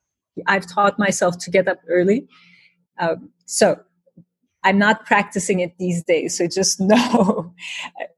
[0.46, 2.26] I've taught myself to get up early.
[2.98, 3.80] Um, so
[4.64, 6.38] I'm not practicing it these days.
[6.38, 7.52] So just know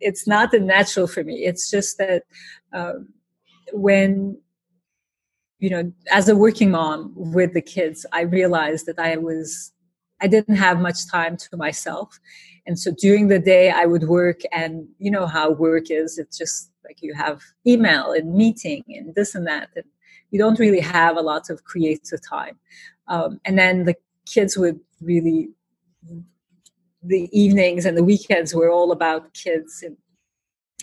[0.01, 1.45] it's not a natural for me.
[1.45, 2.25] It's just that
[2.73, 3.09] um,
[3.73, 4.39] when
[5.59, 9.73] you know, as a working mom with the kids, I realized that I was
[10.21, 12.19] I didn't have much time to myself.
[12.67, 16.19] And so during the day I would work and you know how work is.
[16.19, 19.85] It's just like you have email and meeting and this and that and
[20.31, 22.59] you don't really have a lot of creative time
[23.09, 23.95] um, and then the
[24.27, 25.49] kids would really
[27.03, 29.97] the evenings and the weekends were all about kids and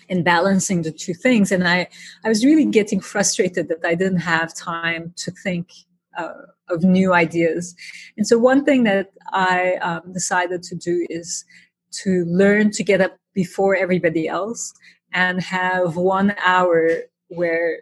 [0.09, 1.87] and balancing the two things and i
[2.23, 5.71] i was really getting frustrated that i didn't have time to think
[6.17, 6.33] uh,
[6.69, 7.75] of new ideas
[8.17, 11.45] and so one thing that i um, decided to do is
[11.91, 14.73] to learn to get up before everybody else
[15.13, 16.89] and have one hour
[17.27, 17.79] where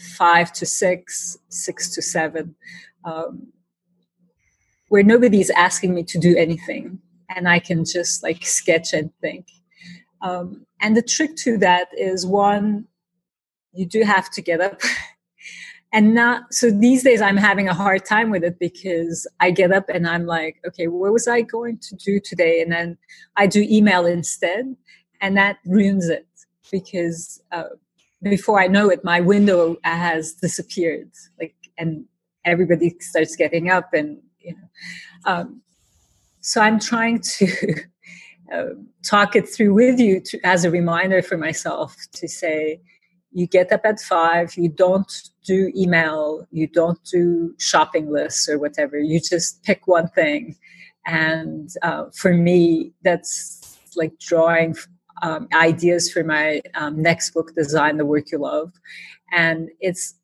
[0.00, 2.54] five to six, six to seven,
[3.04, 3.52] um,
[4.88, 9.46] where nobody's asking me to do anything and I can just like sketch and think.
[10.22, 12.86] Um, and the trick to that is one,
[13.72, 14.80] you do have to get up.
[15.92, 19.72] and not so these days I'm having a hard time with it because I get
[19.72, 22.62] up and I'm like, okay, what was I going to do today?
[22.62, 22.98] And then
[23.36, 24.76] I do email instead,
[25.20, 26.26] and that ruins it
[26.70, 27.64] because uh,
[28.22, 31.10] before I know it, my window has disappeared.
[31.38, 32.04] Like, and
[32.44, 35.32] everybody starts getting up, and you know.
[35.32, 35.62] Um,
[36.40, 37.74] so I'm trying to
[38.52, 42.80] uh, talk it through with you to, as a reminder for myself to say,
[43.32, 48.58] you get up at five, you don't do email, you don't do shopping lists or
[48.58, 48.98] whatever.
[48.98, 50.56] You just pick one thing.
[51.06, 54.74] And uh, for me, that's like drawing
[55.22, 58.72] um, ideas for my um, next book, Design the Work You Love.
[59.32, 60.14] And it's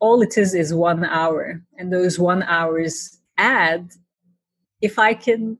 [0.00, 1.62] all it is is one hour.
[1.78, 3.90] And those one hours add
[4.82, 5.58] if I can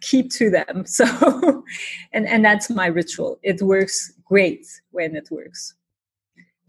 [0.00, 0.84] keep to them.
[0.98, 1.64] So,
[2.12, 3.38] and, and that's my ritual.
[3.42, 5.74] It works great when it works.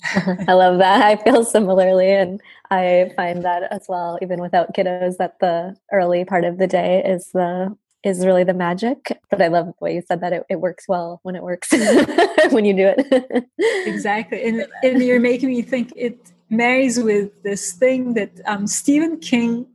[0.47, 1.01] I love that.
[1.01, 2.11] I feel similarly.
[2.11, 6.67] And I find that as well, even without kiddos, that the early part of the
[6.67, 9.19] day is the is really the magic.
[9.29, 11.71] But I love the way you said that it, it works well when it works
[12.51, 13.45] when you do it.
[13.85, 14.41] exactly.
[14.47, 19.67] And, and you're making me think it marries with this thing that um, Stephen King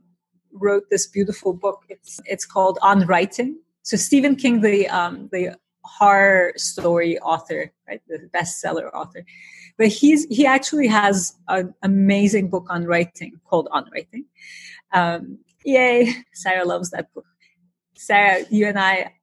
[0.55, 1.83] wrote this beautiful book.
[1.89, 3.59] It's it's called On Writing.
[3.83, 9.23] So Stephen King, the um, the horror story author, right, the bestseller author,
[9.77, 14.25] but he's he actually has an amazing book on writing called On Writing.
[14.91, 17.25] Um, yay, Sarah loves that book.
[17.95, 19.13] Sarah, you and I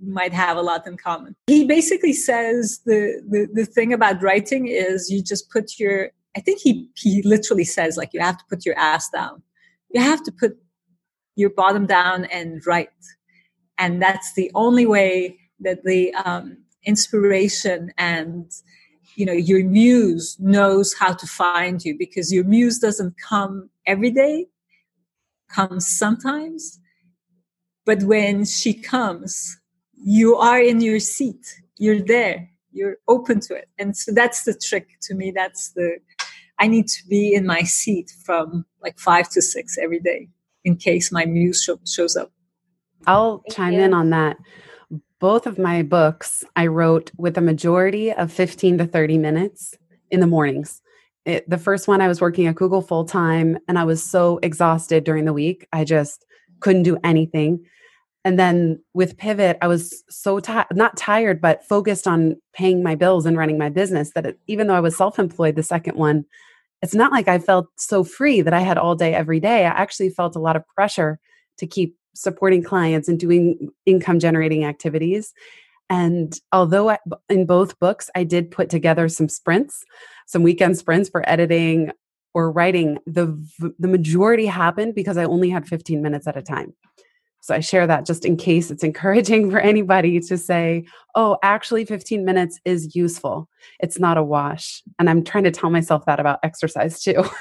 [0.00, 1.36] might have a lot in common.
[1.46, 6.40] He basically says the, the the thing about writing is you just put your I
[6.40, 9.42] think he he literally says like you have to put your ass down
[9.92, 10.56] you have to put
[11.36, 12.88] your bottom down and write.
[13.78, 18.50] And that's the only way that the um, inspiration and
[19.16, 24.10] you know your muse knows how to find you because your muse doesn't come every
[24.10, 24.46] day
[25.48, 26.80] comes sometimes.
[27.84, 29.60] But when she comes
[30.04, 31.62] you are in your seat.
[31.78, 32.50] You're there.
[32.72, 33.68] You're open to it.
[33.78, 35.30] And so that's the trick to me.
[35.30, 35.98] That's the
[36.58, 40.28] I need to be in my seat from like five to six every day
[40.64, 42.30] in case my muse shows up.
[43.06, 43.80] I'll Thank chime you.
[43.80, 44.36] in on that.
[45.18, 49.74] Both of my books I wrote with a majority of 15 to 30 minutes
[50.10, 50.82] in the mornings.
[51.24, 54.38] It, the first one, I was working at Google full time and I was so
[54.42, 55.66] exhausted during the week.
[55.72, 56.24] I just
[56.60, 57.64] couldn't do anything.
[58.24, 60.40] And then with Pivot, I was so
[60.72, 64.68] not tired, but focused on paying my bills and running my business that it, even
[64.68, 66.24] though I was self employed, the second one,
[66.82, 69.64] it's not like I felt so free that I had all day every day.
[69.64, 71.18] I actually felt a lot of pressure
[71.58, 75.32] to keep supporting clients and doing income generating activities.
[75.90, 79.84] And although I, in both books, I did put together some sprints,
[80.26, 81.90] some weekend sprints for editing
[82.34, 83.38] or writing, the,
[83.78, 86.74] the majority happened because I only had 15 minutes at a time.
[87.42, 91.84] So I share that just in case it's encouraging for anybody to say, oh, actually,
[91.84, 93.48] 15 minutes is useful.
[93.80, 94.82] It's not a wash.
[94.98, 97.24] And I'm trying to tell myself that about exercise too.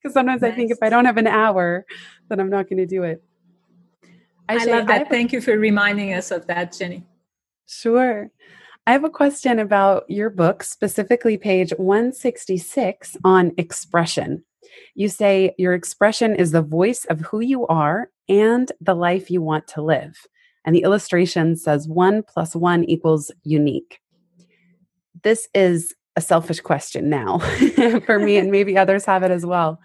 [0.00, 0.52] Because sometimes nice.
[0.52, 1.84] I think if I don't have an hour,
[2.28, 3.20] then I'm not going to do it.
[4.48, 5.02] I, I love that.
[5.02, 7.04] I Thank you for reminding us of that, Jenny.
[7.66, 8.30] Sure.
[8.86, 14.44] I have a question about your book, specifically page 166 on expression.
[14.94, 19.42] You say your expression is the voice of who you are and the life you
[19.42, 20.26] want to live.
[20.64, 24.00] And the illustration says one plus one equals unique.
[25.22, 27.38] This is a selfish question now
[28.06, 29.80] for me, and maybe others have it as well.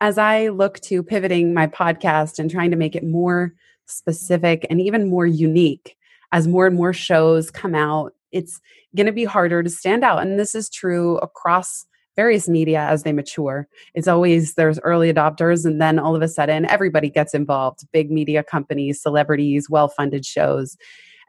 [0.00, 3.52] As I look to pivoting my podcast and trying to make it more
[3.86, 5.96] specific and even more unique,
[6.32, 8.60] as more and more shows come out, it's
[8.96, 10.22] going to be harder to stand out.
[10.22, 11.84] And this is true across
[12.20, 13.66] various media as they mature.
[13.94, 18.10] It's always there's early adopters, and then all of a sudden everybody gets involved big
[18.10, 20.76] media companies, celebrities, well funded shows.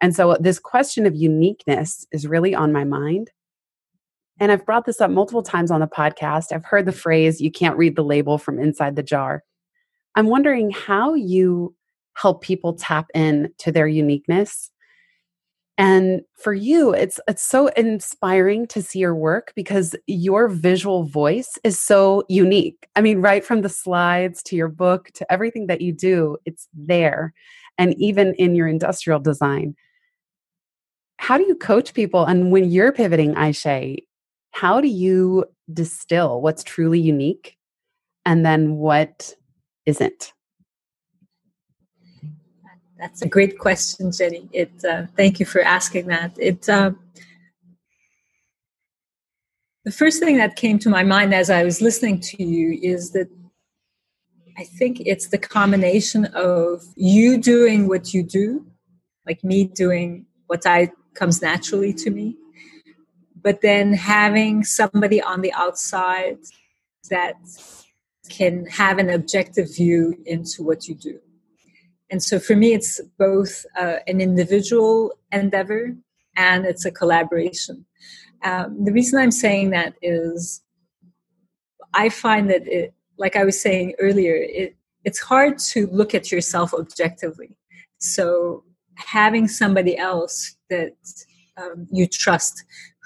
[0.01, 3.31] And so this question of uniqueness is really on my mind.
[4.41, 6.51] And I've brought this up multiple times on the podcast.
[6.51, 9.43] I've heard the phrase, you can't read the label from inside the jar.
[10.15, 11.73] I'm wondering how you
[12.15, 14.71] help people tap in to their uniqueness
[15.81, 21.57] and for you it's it's so inspiring to see your work because your visual voice
[21.63, 25.81] is so unique i mean right from the slides to your book to everything that
[25.81, 27.33] you do it's there
[27.77, 29.75] and even in your industrial design
[31.21, 32.25] how do you coach people?
[32.25, 34.03] And when you're pivoting, Ayse,
[34.49, 37.57] how do you distill what's truly unique
[38.25, 39.35] and then what
[39.85, 40.33] isn't?
[43.01, 44.47] That's a great question, Jenny.
[44.53, 44.71] It.
[44.85, 46.33] Uh, thank you for asking that.
[46.37, 46.69] It.
[46.69, 46.91] Uh,
[49.83, 53.11] the first thing that came to my mind as I was listening to you is
[53.13, 53.27] that
[54.55, 58.67] I think it's the combination of you doing what you do,
[59.25, 62.37] like me doing what I comes naturally to me,
[63.41, 66.37] but then having somebody on the outside
[67.09, 67.35] that
[68.29, 71.19] can have an objective view into what you do.
[72.11, 75.95] And so for me, it's both uh, an individual endeavor
[76.35, 77.85] and it's a collaboration.
[78.43, 80.61] Um, the reason I'm saying that is
[81.93, 86.31] I find that it, like I was saying earlier, it, it's hard to look at
[86.31, 87.55] yourself objectively.
[87.99, 88.63] So
[88.95, 90.95] having somebody else that
[91.57, 92.65] um, you trust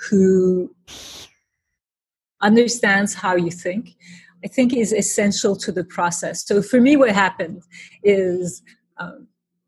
[0.10, 0.74] who
[2.42, 3.96] understands how you think,
[4.44, 6.46] I think is essential to the process.
[6.46, 7.64] So for me, what happened
[8.04, 8.62] is,
[8.98, 9.28] um,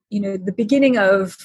[0.10, 1.38] you know, the beginning of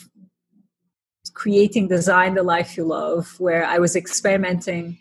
[1.35, 4.99] creating design the life you love where i was experimenting.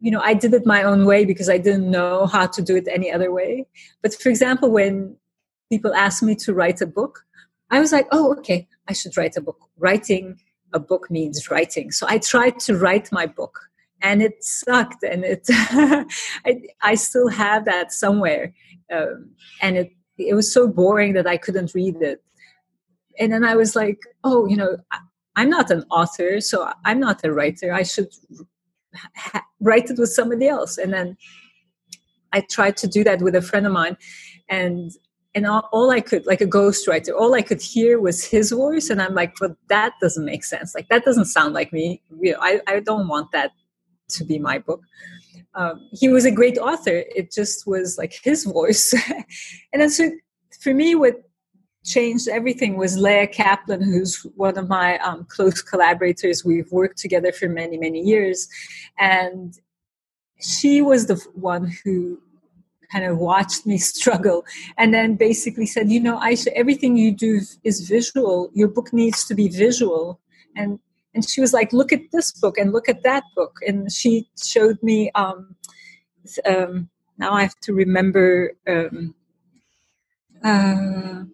[0.00, 2.76] You know i did it my own way because i didn't know how to do
[2.76, 3.66] it any other way.
[4.02, 5.16] But for example when
[5.70, 7.24] people asked me to write a book
[7.70, 9.58] i was like oh okay i should write a book.
[9.76, 10.40] Writing
[10.74, 11.90] a book means writing.
[11.90, 13.58] So i tried to write my book
[14.02, 18.54] and it sucked and it I, I, still have that somewhere
[18.92, 19.30] um,
[19.60, 22.22] and it it was so boring that i couldn't read it
[23.18, 24.76] and then I was like, oh, you know,
[25.36, 27.72] I'm not an author, so I'm not a writer.
[27.72, 28.08] I should
[29.16, 30.78] ha- write it with somebody else.
[30.78, 31.16] And then
[32.32, 33.96] I tried to do that with a friend of mine,
[34.48, 34.92] and
[35.34, 39.00] and all, I could, like a ghostwriter, all I could hear was his voice, and
[39.00, 40.74] I'm like, but that doesn't make sense.
[40.74, 42.02] Like that doesn't sound like me.
[42.20, 43.52] You know, I I don't want that
[44.10, 44.82] to be my book.
[45.54, 47.04] Um, he was a great author.
[47.14, 48.94] It just was like his voice,
[49.72, 50.10] and then so
[50.60, 51.22] for me, what
[51.88, 56.44] changed everything was Leah Kaplan, who's one of my um, close collaborators.
[56.44, 58.48] We've worked together for many, many years.
[58.98, 59.58] And
[60.40, 62.20] she was the one who
[62.92, 64.44] kind of watched me struggle
[64.76, 68.50] and then basically said, you know, Ayse, everything you do is visual.
[68.54, 70.20] Your book needs to be visual.
[70.56, 70.78] And
[71.14, 73.58] and she was like, look at this book and look at that book.
[73.66, 75.56] And she showed me um,
[76.46, 79.14] um now I have to remember um,
[80.44, 81.24] uh,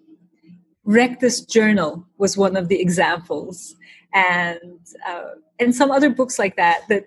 [0.85, 3.77] Wreck This Journal was one of the examples,
[4.15, 6.83] and uh, and some other books like that.
[6.89, 7.05] That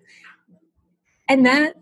[1.27, 1.75] and that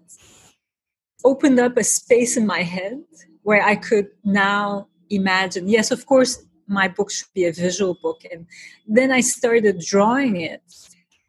[1.25, 3.03] opened up a space in my head
[3.43, 5.67] where I could now imagine.
[5.67, 8.45] Yes, of course, my book should be a visual book, and
[8.88, 10.61] then I started drawing it,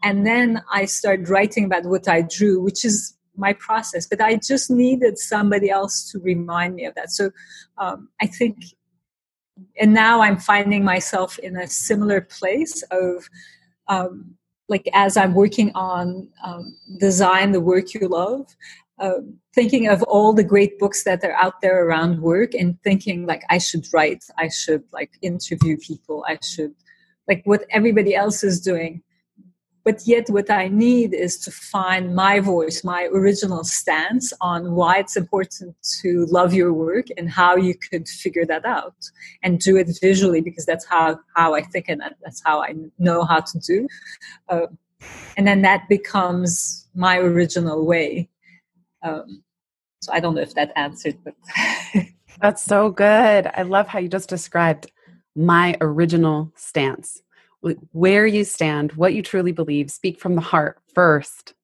[0.02, 4.06] and then I started writing about what I drew, which is my process.
[4.06, 7.10] But I just needed somebody else to remind me of that.
[7.10, 7.30] So
[7.78, 8.56] um, I think
[9.80, 13.28] and now i'm finding myself in a similar place of
[13.88, 14.34] um,
[14.68, 18.54] like as i'm working on um, design the work you love
[18.98, 19.20] uh,
[19.54, 23.42] thinking of all the great books that are out there around work and thinking like
[23.50, 26.74] i should write i should like interview people i should
[27.28, 29.02] like what everybody else is doing.
[29.84, 34.98] But yet what i need is to find my voice my original stance on why
[34.98, 38.96] it's important to love your work and how you could figure that out
[39.44, 43.22] and do it visually because that's how how i think and that's how i know
[43.24, 43.86] how to do.
[44.48, 44.66] Uh,
[45.36, 48.28] and then that becomes my original way
[49.02, 49.42] um,
[50.00, 51.34] so i don't know if that answered but
[52.40, 54.90] that's so good i love how you just described
[55.34, 57.22] my original stance
[57.92, 61.54] where you stand, what you truly believe, speak from the heart first.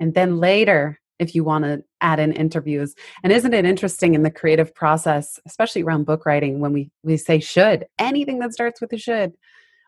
[0.00, 2.94] And then later, if you want to add in interviews.
[3.22, 7.16] And isn't it interesting in the creative process, especially around book writing, when we, we
[7.16, 9.32] say should, anything that starts with a should.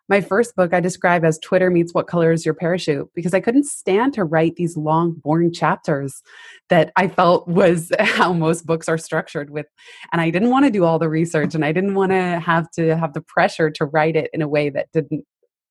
[0.09, 3.41] My first book I describe as Twitter meets What Color is Your Parachute because I
[3.41, 6.23] couldn't stand to write these long, boring chapters
[6.71, 9.67] that I felt was how most books are structured with.
[10.13, 12.71] And I didn't want to do all the research and I didn't want to have
[12.73, 15.25] to have the pressure to write it in a way that didn't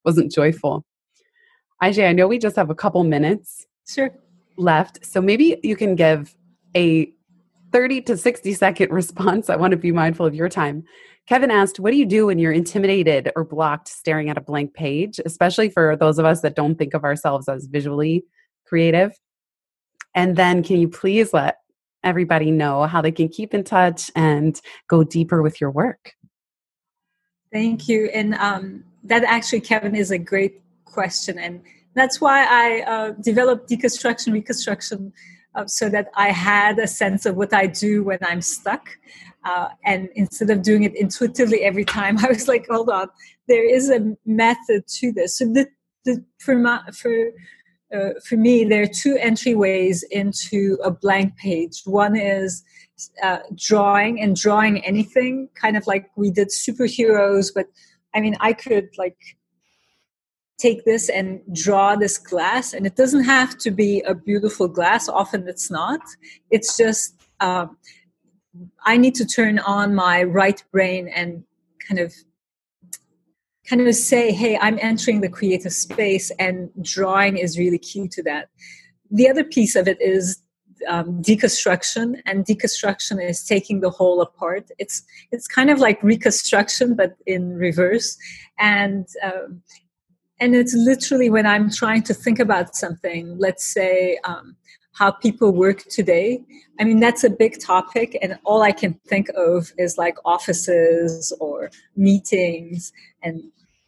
[0.05, 0.85] wasn't joyful.
[1.83, 4.11] Ayse, I know we just have a couple minutes sure.
[4.55, 5.05] left.
[5.05, 6.35] So maybe you can give
[6.75, 7.11] a
[7.71, 9.49] 30 to 60 second response.
[9.49, 10.83] I want to be mindful of your time.
[11.27, 14.73] Kevin asked, What do you do when you're intimidated or blocked staring at a blank
[14.73, 18.23] page, especially for those of us that don't think of ourselves as visually
[18.65, 19.11] creative?
[20.15, 21.57] And then, can you please let
[22.03, 26.13] everybody know how they can keep in touch and go deeper with your work?
[27.51, 28.09] Thank you.
[28.13, 31.37] And um, that actually, Kevin, is a great question.
[31.37, 31.61] And
[31.93, 35.13] that's why I uh, developed deconstruction, reconstruction,
[35.57, 38.87] uh, so that I had a sense of what I do when I'm stuck.
[39.43, 43.07] Uh, and instead of doing it intuitively every time, I was like, hold on,
[43.47, 45.37] there is a method to this.
[45.37, 45.67] So the,
[46.05, 47.31] the, for, my, for,
[47.93, 51.81] uh, for me, there are two entryways into a blank page.
[51.85, 52.63] One is
[53.23, 57.67] uh, drawing and drawing anything, kind of like we did superheroes, but
[58.13, 59.17] I mean, I could like
[60.57, 65.07] take this and draw this glass, and it doesn't have to be a beautiful glass.
[65.07, 66.01] Often it's not.
[66.49, 67.77] It's just um,
[68.85, 71.43] I need to turn on my right brain and
[71.87, 72.13] kind of
[73.69, 78.23] kind of say, hey, I'm entering the creative space, and drawing is really key to
[78.23, 78.49] that.
[79.11, 80.41] The other piece of it is
[80.87, 84.71] um, deconstruction, and deconstruction is taking the whole apart.
[84.79, 88.17] It's it's kind of like reconstruction, but in reverse,
[88.57, 89.61] and um,
[90.39, 93.37] and it's literally when I'm trying to think about something.
[93.37, 94.55] Let's say um,
[94.93, 96.41] how people work today.
[96.79, 101.33] I mean, that's a big topic, and all I can think of is like offices
[101.39, 102.91] or meetings
[103.23, 103.43] and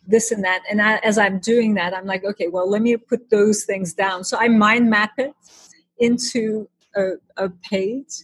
[0.07, 0.63] this and that.
[0.69, 3.93] And I, as I'm doing that, I'm like, okay, well, let me put those things
[3.93, 4.23] down.
[4.23, 5.33] So I mind map it
[5.99, 8.23] into a, a page,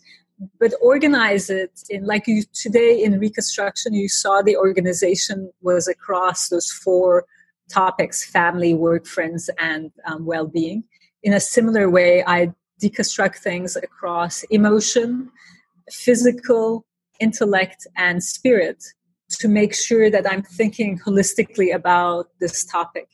[0.59, 6.49] but organize it in like you today in Reconstruction, you saw the organization was across
[6.49, 7.25] those four
[7.69, 10.83] topics family, work, friends, and um, well being.
[11.23, 15.31] In a similar way, I deconstruct things across emotion,
[15.91, 16.85] physical,
[17.19, 18.83] intellect, and spirit
[19.29, 23.07] to make sure that I'm thinking holistically about this topic.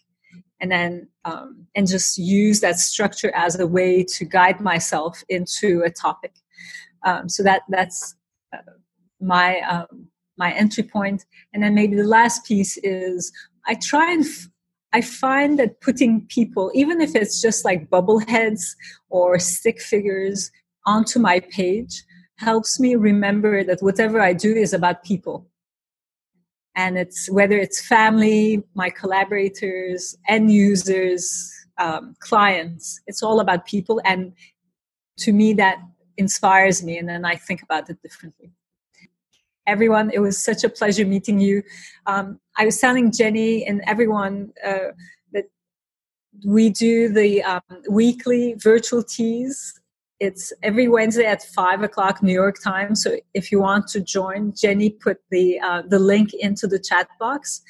[0.59, 5.81] And then, um, and just use that structure as a way to guide myself into
[5.83, 6.33] a topic.
[7.03, 8.15] Um, so that that's
[8.53, 8.57] uh,
[9.19, 11.25] my um, my entry point.
[11.53, 13.31] And then maybe the last piece is
[13.67, 14.47] I try and f-
[14.93, 18.75] I find that putting people, even if it's just like bubble heads
[19.09, 20.51] or stick figures,
[20.85, 22.03] onto my page
[22.37, 25.47] helps me remember that whatever I do is about people.
[26.75, 34.01] And it's whether it's family, my collaborators, end users, um, clients, it's all about people.
[34.05, 34.33] And
[35.19, 35.77] to me, that
[36.17, 36.97] inspires me.
[36.97, 38.51] And then I think about it differently
[39.67, 40.11] everyone.
[40.13, 41.63] It was such a pleasure meeting you.
[42.05, 44.91] Um, I was telling Jenny and everyone uh,
[45.31, 45.45] that
[46.45, 49.79] we do the um, weekly virtual teas.
[50.19, 52.95] It's every Wednesday at five o'clock New York time.
[52.95, 57.07] So if you want to join, Jenny put the uh, the link into the chat
[57.19, 57.61] box.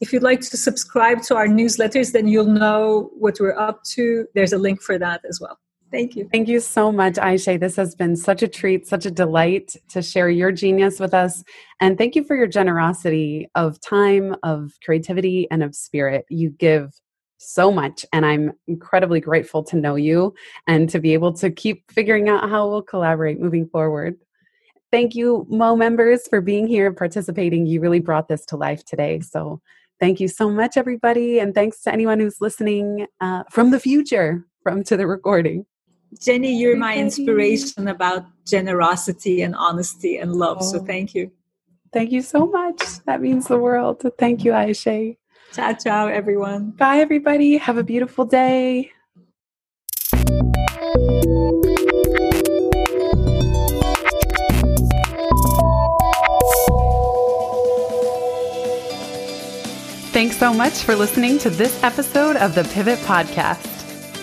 [0.00, 4.26] If you'd like to subscribe to our newsletters, then you'll know what we're up to.
[4.34, 5.58] There's a link for that as well.
[5.90, 6.28] Thank you.
[6.32, 7.60] Thank you so much, Ayse.
[7.60, 11.44] This has been such a treat, such a delight to share your genius with us.
[11.80, 16.26] And thank you for your generosity of time, of creativity, and of spirit.
[16.28, 16.92] You give
[17.38, 18.04] so much.
[18.12, 20.34] And I'm incredibly grateful to know you
[20.66, 24.16] and to be able to keep figuring out how we'll collaborate moving forward.
[24.90, 27.66] Thank you, Mo members, for being here and participating.
[27.66, 29.20] You really brought this to life today.
[29.20, 29.60] So
[30.00, 31.38] thank you so much, everybody.
[31.38, 35.66] And thanks to anyone who's listening uh, from the future, from to the recording.
[36.20, 40.58] Jenny, you're my inspiration about generosity and honesty and love.
[40.60, 40.72] Oh.
[40.72, 41.30] So thank you.
[41.92, 42.82] Thank you so much.
[43.06, 44.04] That means the world.
[44.18, 45.16] Thank you, Ayse.
[45.52, 46.70] Ciao, ciao, everyone.
[46.70, 47.56] Bye, everybody.
[47.56, 48.90] Have a beautiful day.
[60.12, 63.73] Thanks so much for listening to this episode of the Pivot Podcast.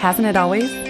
[0.00, 0.89] Hasn't it always?